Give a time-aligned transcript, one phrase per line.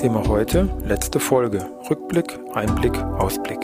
[0.00, 1.58] Thema heute, letzte Folge.
[1.90, 3.60] Rückblick, Einblick, Ausblick.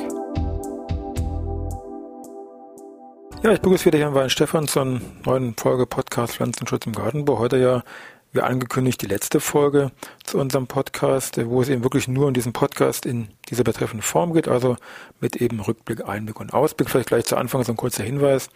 [3.42, 7.38] Ja, ich begrüße wieder hier in Stefan zur neuen Folge Podcast Pflanzenschutz im Gartenbau.
[7.38, 7.84] Heute ja
[8.32, 9.92] wie angekündigt, die letzte Folge
[10.24, 14.34] zu unserem Podcast, wo es eben wirklich nur in diesem Podcast in dieser betreffenden Form
[14.34, 14.76] geht, also
[15.20, 16.90] mit eben Rückblick, Einblick und Ausblick.
[16.90, 18.50] Vielleicht gleich zu Anfang so ein kurzer Hinweis.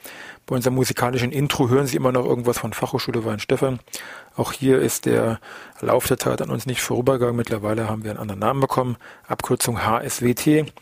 [0.46, 3.80] Bei unserem musikalischen Intro hören Sie immer noch irgendwas von Fachhochschule Weinstefan.
[4.36, 5.41] Auch hier ist der
[5.80, 7.36] Lauf der Zeit an uns nicht vorübergegangen.
[7.36, 8.96] Mittlerweile haben wir einen anderen Namen bekommen.
[9.26, 10.72] Abkürzung HSWT,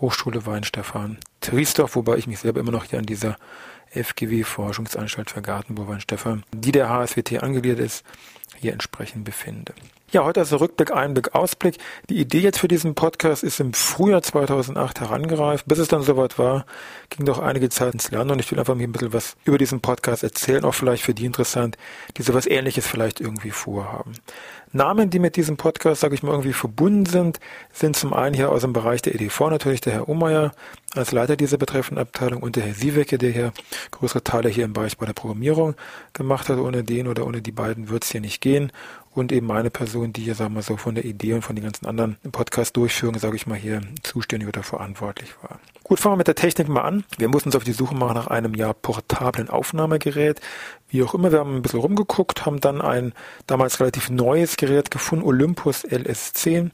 [0.00, 3.36] Hochschule Weinstefan Triesdorf, wobei ich mich selber immer noch hier an dieser
[3.90, 8.04] FGW Forschungsanstalt für Gartenbau Weinstefan, die der HSWT angegliedert ist,
[8.56, 9.74] hier entsprechend befinde.
[10.12, 11.76] Ja, heute also Rückblick, Einblick, Ausblick.
[12.08, 15.68] Die Idee jetzt für diesen Podcast ist im Frühjahr 2008 herangereift.
[15.68, 16.66] Bis es dann soweit war,
[17.10, 19.56] ging doch einige Zeit ins Land und ich will einfach mir ein bisschen was über
[19.56, 21.78] diesen Podcast erzählen, auch vielleicht für die interessant,
[22.16, 24.14] die sowas ähnliches vielleicht irgendwie vorhaben.
[24.72, 27.38] Namen, die mit diesem Podcast, sage ich mal, irgendwie verbunden sind,
[27.72, 30.52] sind zum einen hier aus dem Bereich der EDV natürlich der Herr Omeyer
[30.94, 33.52] als Leiter dieser betreffenden Abteilung und der Herr Siewecke, der hier
[33.92, 35.74] größere Teile hier im Bereich bei der Programmierung
[36.12, 36.58] gemacht hat.
[36.58, 38.72] Ohne den oder ohne die beiden wird es hier nicht gehen.
[39.12, 41.64] Und eben meine Person, die hier, sagen wir so, von der Idee und von den
[41.64, 45.58] ganzen anderen Podcast-Durchführungen, sage ich mal, hier zuständig oder verantwortlich war.
[45.82, 47.04] Gut, fangen wir mit der Technik mal an.
[47.18, 50.40] Wir mussten uns auf die Suche machen nach einem ja portablen Aufnahmegerät.
[50.88, 53.12] Wie auch immer, wir haben ein bisschen rumgeguckt, haben dann ein
[53.48, 56.70] damals relativ neues Gerät gefunden, Olympus LS10,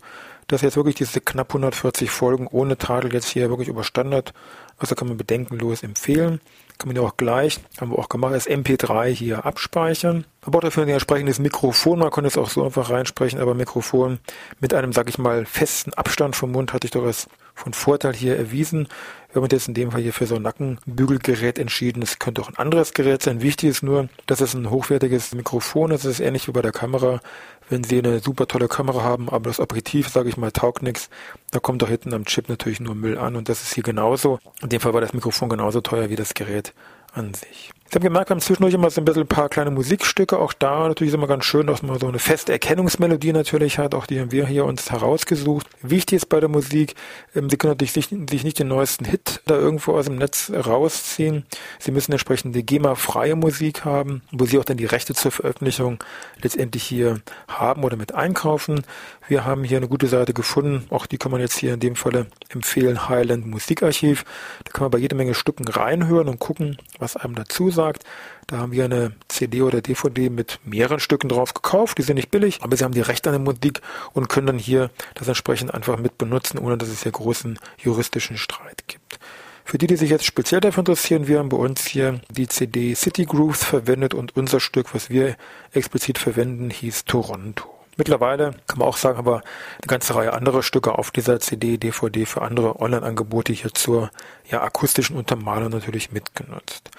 [0.48, 4.34] das jetzt wirklich diese knapp 140 Folgen ohne Tadel jetzt hier wirklich überstanden hat.
[4.76, 6.40] Also kann man bedenkenlos empfehlen.
[6.78, 10.26] Kann man ja auch gleich, haben wir auch gemacht, als MP3 hier abspeichern.
[10.42, 11.98] Aber auch dafür ein entsprechendes Mikrofon.
[11.98, 14.18] Man konnte es auch so einfach reinsprechen, aber Mikrofon
[14.60, 18.14] mit einem, sag ich mal, festen Abstand vom Mund hatte ich doch als von Vorteil
[18.14, 18.86] hier erwiesen.
[19.28, 22.02] Wir haben uns jetzt in dem Fall hier für so ein Nackenbügelgerät entschieden.
[22.02, 23.42] Es könnte auch ein anderes Gerät sein.
[23.42, 26.04] Wichtig ist nur, dass es ein hochwertiges Mikrofon ist.
[26.04, 27.20] Es ist ähnlich wie bei der Kamera.
[27.68, 31.10] Wenn Sie eine super tolle Kamera haben, aber das Objektiv, sage ich mal, taugt nichts,
[31.50, 33.34] da kommt doch hinten am Chip natürlich nur Müll an.
[33.34, 34.38] Und das ist hier genauso.
[34.62, 36.74] In dem Fall war das Mikrofon genauso teuer wie das Gerät
[37.12, 37.72] an sich.
[37.88, 40.40] Ich habe gemerkt, wir haben zwischendurch immer so ein bisschen ein paar kleine Musikstücke.
[40.40, 43.94] Auch da natürlich ist immer ganz schön, dass man so eine feste Erkennungsmelodie natürlich hat.
[43.94, 45.68] Auch die haben wir hier uns herausgesucht.
[45.82, 46.96] Wichtig ist bei der Musik,
[47.36, 50.50] ähm, Sie können natürlich sich, sich nicht den neuesten Hit da irgendwo aus dem Netz
[50.50, 51.46] rausziehen.
[51.78, 56.02] Sie müssen entsprechend die GEMA-freie Musik haben, wo Sie auch dann die Rechte zur Veröffentlichung
[56.42, 58.82] letztendlich hier haben oder mit einkaufen.
[59.28, 60.86] Wir haben hier eine gute Seite gefunden.
[60.90, 63.08] Auch die kann man jetzt hier in dem Falle empfehlen.
[63.08, 64.24] Highland Musikarchiv.
[64.64, 68.02] Da kann man bei jede Menge Stücken reinhören und gucken, was einem dazu sagt.
[68.48, 71.98] Da haben wir eine CD oder DVD mit mehreren Stücken drauf gekauft.
[71.98, 73.80] Die sind nicht billig, aber sie haben die Rechte an der Musik
[74.12, 78.36] und können dann hier das entsprechend einfach mit benutzen, ohne dass es hier großen juristischen
[78.36, 79.18] Streit gibt.
[79.64, 82.94] Für die, die sich jetzt speziell dafür interessieren, wir haben bei uns hier die CD
[82.94, 85.36] City Grooves verwendet und unser Stück, was wir
[85.72, 87.75] explizit verwenden, hieß Toronto.
[87.96, 92.26] Mittlerweile kann man auch sagen, aber eine ganze Reihe anderer Stücke auf dieser CD, DVD
[92.26, 94.10] für andere Online-Angebote hier zur
[94.50, 96.90] ja, akustischen Untermalung natürlich mitgenutzt.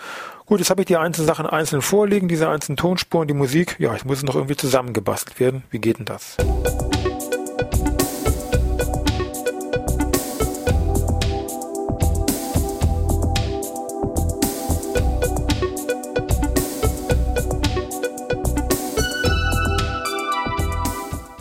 [0.47, 3.75] Gut, jetzt habe ich die einzelnen Sachen einzeln vorliegen, diese einzelnen Tonspuren, die Musik.
[3.79, 5.63] Ja, ich muss noch irgendwie zusammengebastelt werden.
[5.69, 6.37] Wie geht denn das?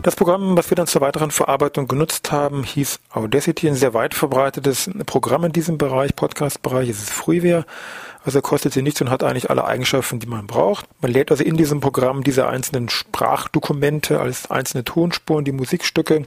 [0.06, 4.14] Das Programm, was wir dann zur weiteren Verarbeitung genutzt haben, hieß Audacity, ein sehr weit
[4.14, 6.88] verbreitetes Programm in diesem Bereich, Podcast-Bereich.
[6.88, 7.66] Es ist Freeware.
[8.26, 10.86] Also kostet sie nichts und hat eigentlich alle Eigenschaften, die man braucht.
[11.00, 16.26] Man lädt also in diesem Programm diese einzelnen Sprachdokumente als einzelne Tonspuren, die Musikstücke.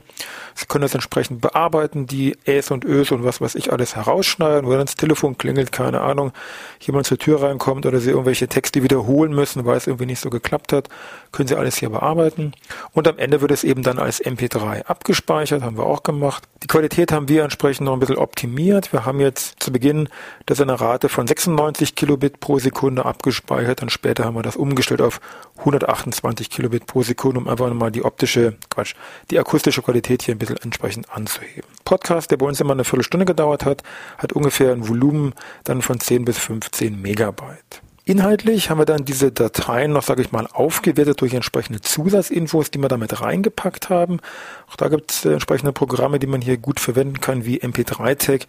[0.54, 4.70] Sie können das entsprechend bearbeiten, die Äs und Ös und was weiß ich alles herausschneiden.
[4.70, 6.32] Wenn das Telefon klingelt, keine Ahnung,
[6.80, 10.30] jemand zur Tür reinkommt oder Sie irgendwelche Texte wiederholen müssen, weil es irgendwie nicht so
[10.30, 10.88] geklappt hat,
[11.32, 12.54] können Sie alles hier bearbeiten.
[12.92, 16.44] Und am Ende wird es eben dann als MP3 abgespeichert, haben wir auch gemacht.
[16.62, 18.90] Die Qualität haben wir entsprechend noch ein bisschen optimiert.
[18.94, 20.08] Wir haben jetzt zu Beginn
[20.46, 24.56] das eine Rate von 96 60 Kilobit pro Sekunde abgespeichert und später haben wir das
[24.56, 25.20] umgestellt auf
[25.58, 28.94] 128 Kilobit pro Sekunde, um einfach nochmal die optische, Quatsch,
[29.30, 31.68] die akustische Qualität hier ein bisschen entsprechend anzuheben.
[31.84, 33.82] Podcast, der bei uns immer eine Viertelstunde gedauert hat,
[34.18, 35.34] hat ungefähr ein Volumen
[35.64, 37.82] dann von 10 bis 15 Megabyte.
[38.04, 42.78] Inhaltlich haben wir dann diese Dateien noch, sage ich mal, aufgewertet durch entsprechende Zusatzinfos, die
[42.78, 44.20] wir damit reingepackt haben.
[44.68, 48.46] Auch da gibt es äh, entsprechende Programme, die man hier gut verwenden kann, wie MP3-Tag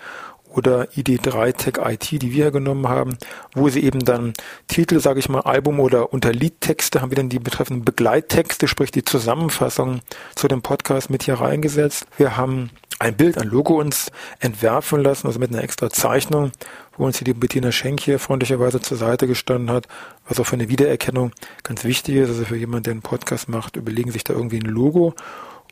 [0.55, 3.17] oder ID3 Tech IT, die wir genommen haben,
[3.53, 4.33] wo sie eben dann
[4.67, 8.91] Titel, sage ich mal, Album oder unter Liedtexte haben wir dann die betreffenden Begleittexte, sprich
[8.91, 10.01] die Zusammenfassung
[10.35, 12.05] zu dem Podcast mit hier reingesetzt.
[12.17, 12.69] Wir haben
[12.99, 16.51] ein Bild, ein Logo uns entwerfen lassen, also mit einer extra Zeichnung,
[16.97, 19.87] wo uns hier die Bettina Schenk hier freundlicherweise zur Seite gestanden hat,
[20.27, 21.31] was auch für eine Wiedererkennung
[21.63, 22.29] ganz wichtig ist.
[22.29, 25.15] Also für jemanden, der einen Podcast macht, überlegen sich da irgendwie ein Logo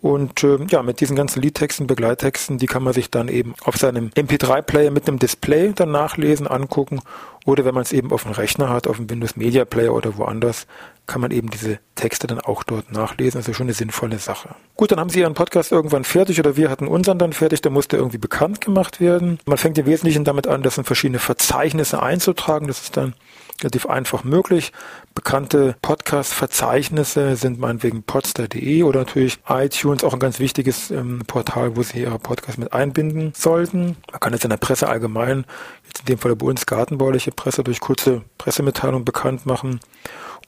[0.01, 3.75] und äh, ja, mit diesen ganzen Liedtexten, Begleittexten, die kann man sich dann eben auf
[3.75, 7.01] seinem MP3-Player mit einem Display dann nachlesen, angucken.
[7.45, 10.17] Oder wenn man es eben auf dem Rechner hat, auf dem Windows Media Player oder
[10.17, 10.67] woanders,
[11.05, 13.41] kann man eben diese Texte dann auch dort nachlesen.
[13.41, 14.55] Ist schon eine sinnvolle Sache.
[14.75, 17.61] Gut, dann haben Sie Ihren Podcast irgendwann fertig oder wir hatten unseren dann fertig.
[17.61, 19.39] Der musste irgendwie bekannt gemacht werden.
[19.45, 22.67] Man fängt im Wesentlichen damit an, das in verschiedene Verzeichnisse einzutragen.
[22.67, 23.15] Das ist dann
[23.61, 24.71] relativ einfach möglich.
[25.15, 31.83] Bekannte Podcast-Verzeichnisse sind meinetwegen podster.de oder natürlich iTunes, auch ein ganz wichtiges ähm, Portal, wo
[31.83, 33.97] Sie Ihre Podcasts mit einbinden sollten.
[34.11, 35.45] Man kann jetzt in der Presse allgemein,
[35.87, 39.79] jetzt in dem Fall bei uns gartenbauliche Presse, durch kurze Pressemitteilungen bekannt machen.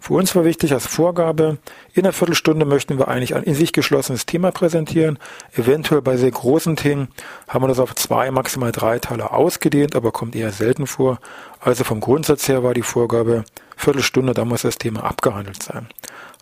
[0.00, 1.58] Für uns war wichtig als Vorgabe,
[1.92, 5.18] in einer Viertelstunde möchten wir eigentlich ein in sich geschlossenes Thema präsentieren.
[5.54, 7.08] Eventuell bei sehr großen Themen
[7.48, 11.18] haben wir das auf zwei, maximal drei Teile ausgedehnt, aber kommt eher selten vor.
[11.60, 13.44] Also vom Grundsatz her war die Vorgabe,
[13.76, 15.88] Viertelstunde, da muss das Thema abgehandelt sein.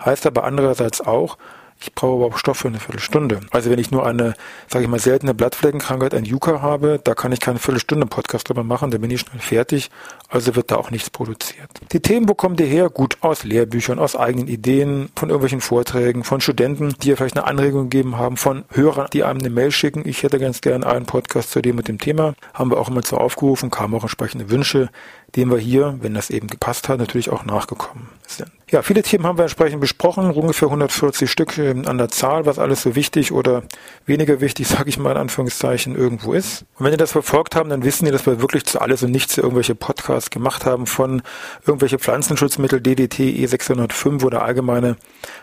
[0.04, 1.38] Heißt aber andererseits auch,
[1.80, 3.40] ich brauche überhaupt Stoff für eine Viertelstunde.
[3.50, 4.34] Also wenn ich nur eine,
[4.68, 8.64] sage ich mal, seltene Blattfleckenkrankheit, ein Yucca habe, da kann ich keine Viertelstunde Podcast drüber
[8.64, 9.90] machen, dann bin ich schnell fertig.
[10.28, 11.68] Also wird da auch nichts produziert.
[11.92, 12.88] Die Themen bekommt ihr her?
[12.88, 17.46] Gut, aus Lehrbüchern, aus eigenen Ideen, von irgendwelchen Vorträgen, von Studenten, die ihr vielleicht eine
[17.46, 20.02] Anregung gegeben haben, von Hörern, die einem eine Mail schicken.
[20.06, 22.34] Ich hätte ganz gern einen Podcast zu dem mit dem Thema.
[22.54, 24.88] Haben wir auch immer so aufgerufen, kamen auch entsprechende Wünsche
[25.36, 28.50] dem wir hier, wenn das eben gepasst hat, natürlich auch nachgekommen sind.
[28.70, 32.58] Ja, viele Themen haben wir entsprechend besprochen, ungefähr 140 Stück ähm, an der Zahl, was
[32.58, 33.62] alles so wichtig oder
[34.06, 36.64] weniger wichtig, sage ich mal in Anführungszeichen, irgendwo ist.
[36.78, 39.10] Und wenn ihr das verfolgt haben, dann wissen ihr, dass wir wirklich zu alles und
[39.10, 41.22] nichts irgendwelche Podcasts gemacht haben von
[41.66, 44.96] irgendwelche Pflanzenschutzmittel, DDT, E605 oder allgemeine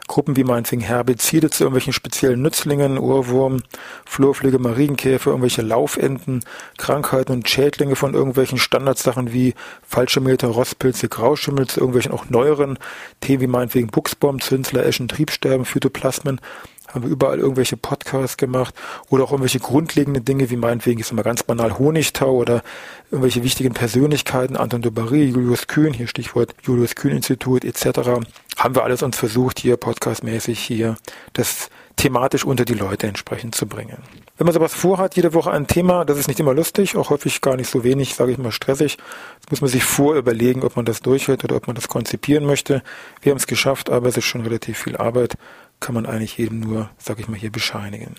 [0.07, 3.63] Gruppen wie meinetwegen Herbizide zu irgendwelchen speziellen Nützlingen, Ohrwurm,
[4.05, 6.43] Flurfliege, Marienkäfer, irgendwelche Laufenten,
[6.77, 9.53] Krankheiten und Schädlinge von irgendwelchen Standardsachen wie
[9.87, 12.77] Fallschirmmeter, Rostpilze, Grauschimmel zu irgendwelchen auch neueren
[13.21, 15.65] Themen wie meinetwegen Buchsbaum, Zünsler, Eschen, Triebsterben,
[16.13, 16.39] Phytoplasmen
[16.87, 18.75] haben wir überall irgendwelche Podcasts gemacht
[19.09, 22.61] oder auch irgendwelche grundlegenden Dinge wie meinetwegen, ich sag ganz banal Honigtau oder
[23.09, 28.21] irgendwelche wichtigen Persönlichkeiten, Anton de Barry, Julius Kühn, hier Stichwort Julius Kühn Institut etc.
[28.57, 30.97] Haben wir alles uns versucht, hier podcastmäßig hier
[31.33, 33.97] das thematisch unter die Leute entsprechend zu bringen.
[34.37, 37.41] Wenn man sowas vorhat, jede Woche ein Thema, das ist nicht immer lustig, auch häufig
[37.41, 38.97] gar nicht so wenig, sage ich mal, stressig.
[39.41, 42.81] Das muss man sich vorüberlegen, ob man das durchhält oder ob man das konzipieren möchte.
[43.21, 45.37] Wir haben es geschafft, aber es ist schon relativ viel Arbeit
[45.83, 48.15] kann man eigentlich jedem nur, sag ich mal, hier bescheinigen.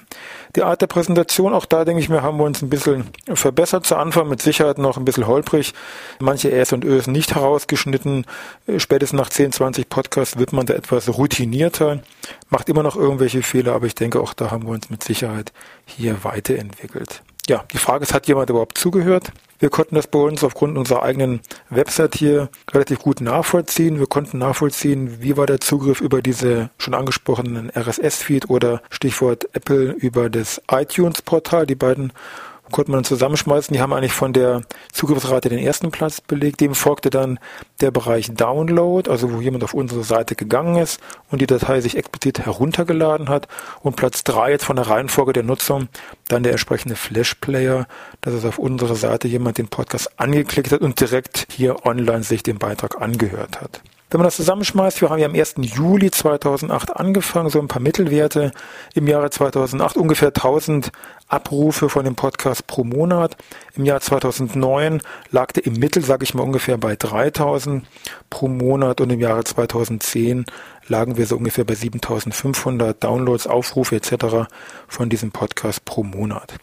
[0.55, 3.87] Die Art der Präsentation, auch da denke ich mir, haben wir uns ein bisschen verbessert.
[3.87, 5.73] Zu Anfang mit Sicherheit noch ein bisschen holprig.
[6.21, 8.27] Manche Äs und Ös nicht herausgeschnitten.
[8.77, 12.03] Spätestens nach 10, 20 Podcasts wird man da etwas routinierter,
[12.51, 15.53] macht immer noch irgendwelche Fehler, aber ich denke, auch da haben wir uns mit Sicherheit
[15.87, 17.23] hier weiterentwickelt.
[17.49, 19.33] Ja, die Frage ist, hat jemand überhaupt zugehört?
[19.59, 23.99] Wir konnten das bei uns aufgrund unserer eigenen Website hier relativ gut nachvollziehen.
[23.99, 29.93] Wir konnten nachvollziehen, wie war der Zugriff über diese schon angesprochenen RSS-Feed oder Stichwort Apple
[29.93, 31.67] über das iTunes-Portal.
[31.67, 32.13] Die beiden
[32.71, 33.73] konnte man zusammenschmeißen.
[33.75, 36.61] Die haben eigentlich von der Zugriffsrate den ersten Platz belegt.
[36.61, 37.39] Dem folgte dann
[37.81, 41.97] der Bereich Download, also wo jemand auf unsere Seite gegangen ist und die Datei sich
[41.97, 43.49] explizit heruntergeladen hat.
[43.83, 45.89] Und Platz drei jetzt von der Reihenfolge der Nutzung
[46.29, 47.87] dann der entsprechende Flash Player,
[48.21, 52.43] dass es auf unserer Seite jemand den Podcast angeklickt hat und direkt hier online sich
[52.43, 53.83] den Beitrag angehört hat.
[54.15, 55.57] Wenn man das zusammenschmeißt, wir haben ja am 1.
[55.59, 58.53] Juli 2008 angefangen, so ein paar Mittelwerte.
[58.95, 60.93] Im Jahre 2008 ungefähr 1000
[61.27, 63.37] Abrufe von dem Podcast pro Monat.
[63.75, 65.03] Im Jahr 2009
[65.33, 67.85] lag der im Mittel, sage ich mal, ungefähr bei 3000
[68.31, 70.45] pro Monat und im Jahre 2010
[70.87, 74.47] lagen wir so ungefähr bei 7500 Downloads, Aufrufe etc.
[74.87, 76.55] von diesem Podcast pro Monat.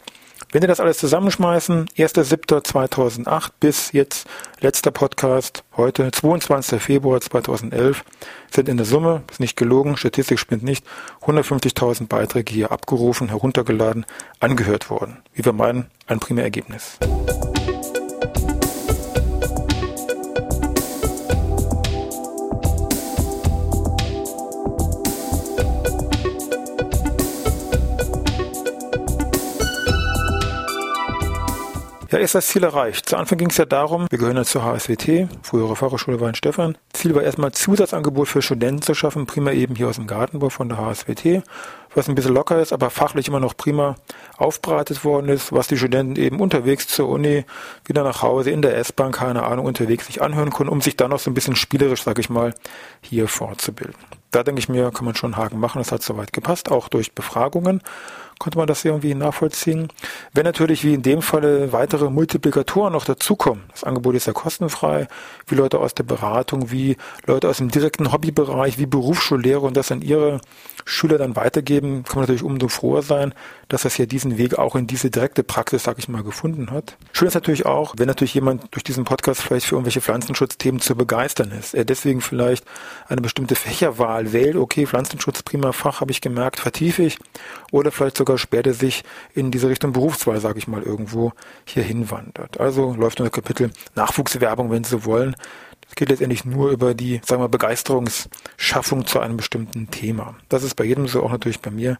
[0.52, 4.28] Wenn wir das alles zusammenschmeißen, 1.7.2008 bis jetzt
[4.60, 6.82] letzter Podcast, heute 22.
[6.82, 8.04] Februar 2011,
[8.50, 10.84] sind in der Summe, ist nicht gelogen, Statistik spinnt nicht,
[11.22, 14.04] 150.000 Beiträge hier abgerufen, heruntergeladen,
[14.40, 15.22] angehört worden.
[15.32, 16.98] Wie wir meinen, ein Primärergebnis.
[32.12, 33.08] Ja, ist das Ziel erreicht.
[33.08, 36.76] Zu Anfang ging es ja darum, wir gehören ja zur HSWT, frühere Fachhochschule Weinstefan.
[36.92, 40.68] Ziel war erstmal Zusatzangebot für Studenten zu schaffen, prima eben hier aus dem Gartenbau von
[40.68, 41.42] der HSWT,
[41.94, 43.94] was ein bisschen locker ist, aber fachlich immer noch prima
[44.36, 47.46] aufbereitet worden ist, was die Studenten eben unterwegs zur Uni,
[47.86, 51.12] wieder nach Hause, in der S-Bahn, keine Ahnung, unterwegs sich anhören können, um sich dann
[51.12, 52.52] noch so ein bisschen spielerisch, sag ich mal,
[53.00, 53.96] hier fortzubilden.
[54.32, 56.88] Da denke ich mir, kann man schon einen Haken machen, das hat soweit gepasst, auch
[56.88, 57.80] durch Befragungen
[58.42, 59.86] konnte man das irgendwie nachvollziehen.
[60.34, 65.06] Wenn natürlich wie in dem Falle weitere Multiplikatoren noch dazukommen, das Angebot ist ja kostenfrei,
[65.46, 69.92] wie Leute aus der Beratung, wie Leute aus dem direkten Hobbybereich, wie Berufsschullehrer und das
[69.92, 70.40] an ihre
[70.84, 73.32] Schüler dann weitergeben, kann man natürlich umso froher sein,
[73.68, 76.96] dass das ja diesen Weg auch in diese direkte Praxis, sag ich mal, gefunden hat.
[77.12, 80.96] Schön ist natürlich auch, wenn natürlich jemand durch diesen Podcast vielleicht für irgendwelche Pflanzenschutzthemen zu
[80.96, 81.74] begeistern ist.
[81.74, 82.64] Er deswegen vielleicht
[83.08, 87.18] eine bestimmte Fächerwahl wählt, okay, Pflanzenschutz, prima Fach, habe ich gemerkt, vertiefe ich.
[87.70, 91.32] Oder vielleicht sogar später sich in diese Richtung Berufswahl, sage ich mal, irgendwo
[91.64, 92.60] hier hinwandert.
[92.60, 95.36] Also läuft unser Kapitel Nachwuchswerbung, wenn Sie wollen.
[95.88, 100.36] Es geht letztendlich nur über die, sagen wir, Begeisterungsschaffung zu einem bestimmten Thema.
[100.48, 101.98] Das ist bei jedem so, auch natürlich bei mir.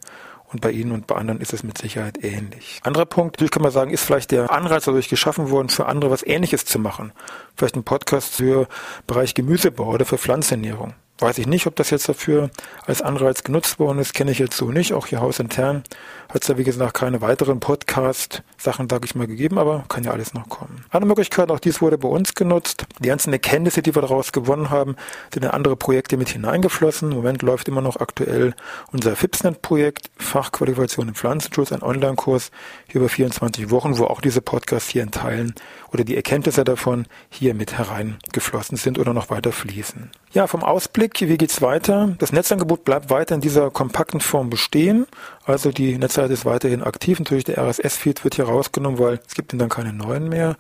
[0.52, 2.78] Und bei Ihnen und bei anderen ist es mit Sicherheit ähnlich.
[2.82, 6.10] Anderer Punkt, natürlich kann man sagen, ist vielleicht der Anreiz dadurch geschaffen worden, für andere
[6.10, 7.12] was Ähnliches zu machen.
[7.56, 8.68] Vielleicht ein Podcast für
[9.06, 10.92] Bereich Gemüsebau oder für Pflanzenernährung.
[11.18, 12.50] Weiß ich nicht, ob das jetzt dafür
[12.84, 14.92] als Anreiz genutzt worden ist, kenne ich jetzt so nicht.
[14.92, 15.84] Auch hier hausintern
[16.28, 20.10] hat es ja, wie gesagt, keine weiteren Podcast-Sachen, sage ich mal, gegeben, aber kann ja
[20.10, 20.84] alles noch kommen.
[20.90, 22.86] Eine Möglichkeit, auch dies wurde bei uns genutzt.
[22.98, 24.96] Die ganzen Erkenntnisse, die wir daraus gewonnen haben,
[25.32, 27.10] sind in andere Projekte mit hineingeflossen.
[27.10, 28.54] Im Moment läuft immer noch aktuell
[28.90, 32.50] unser FIPSNet-Projekt, Fachqualifikation im Pflanzenschutz, ein Online-Kurs
[32.88, 35.54] hier über 24 Wochen, wo auch diese Podcasts hier in Teilen
[35.92, 40.10] oder die Erkenntnisse davon hier mit hereingeflossen sind oder noch weiter fließen.
[40.32, 42.14] Ja, vom Ausblick, wie geht's weiter?
[42.18, 45.06] Das Netzangebot bleibt weiter in dieser kompakten Form bestehen.
[45.44, 47.18] Also die Netzseite ist weiterhin aktiv.
[47.18, 50.56] Natürlich der RSS-Feed wird hier rausgenommen, weil es gibt dann keine neuen mehr.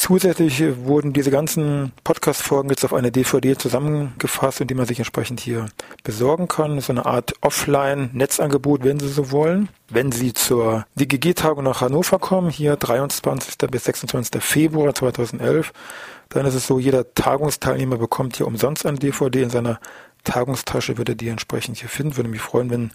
[0.00, 5.66] Zusätzlich wurden diese ganzen Podcast-Folgen jetzt auf eine DVD zusammengefasst, die man sich entsprechend hier
[6.02, 6.80] besorgen kann.
[6.80, 9.68] So eine Art Offline-Netzangebot, wenn Sie so wollen.
[9.90, 13.58] Wenn Sie zur DGG-Tagung nach Hannover kommen, hier 23.
[13.70, 14.42] bis 26.
[14.42, 15.70] Februar 2011,
[16.30, 19.80] dann ist es so, jeder Tagungsteilnehmer bekommt hier umsonst ein DVD in seiner
[20.24, 22.16] Tagungstasche, würde die entsprechend hier finden.
[22.16, 22.90] Würde mich freuen, wenn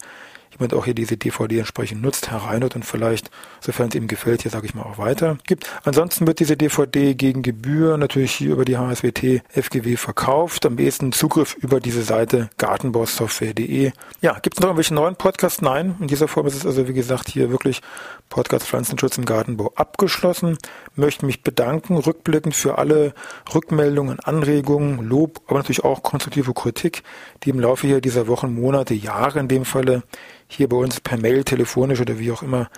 [0.56, 3.30] jemand auch hier diese DVD entsprechend nutzt, hereinhört und vielleicht,
[3.60, 5.70] sofern es ihm gefällt, hier sage ich mal auch weiter gibt.
[5.84, 10.64] Ansonsten wird diese DVD gegen Gebühr natürlich hier über die HSWT FGW verkauft.
[10.66, 13.92] Am besten Zugriff über diese Seite gartenbausoftware.de.
[14.20, 15.60] Ja, gibt es noch irgendwelche neuen Podcasts?
[15.62, 15.96] Nein.
[16.00, 17.82] In dieser Form ist es also, wie gesagt, hier wirklich
[18.28, 20.58] Podcast Pflanzenschutz im Gartenbau abgeschlossen.
[20.94, 23.14] Möchte mich bedanken, rückblickend für alle
[23.54, 27.02] Rückmeldungen, Anregungen, Lob, aber natürlich auch konstruktive Kritik,
[27.42, 30.02] die im Laufe dieser Wochen, Monate, Jahre in dem Falle
[30.48, 32.68] hier bei uns per Mail, telefonisch oder wie auch immer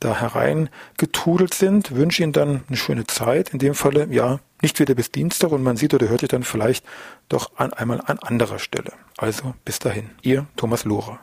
[0.00, 1.94] da hereingetrudelt sind.
[1.94, 3.50] Wünsche Ihnen dann eine schöne Zeit.
[3.50, 6.42] In dem Falle, ja, nicht wieder bis Dienstag und man sieht oder hört sich dann
[6.42, 6.84] vielleicht
[7.28, 8.92] doch an einmal an anderer Stelle.
[9.16, 11.20] Also bis dahin, Ihr Thomas Lohrer.